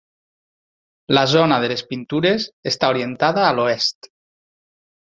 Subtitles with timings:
[1.17, 4.15] La zona de les pintures està orientada a l'oest.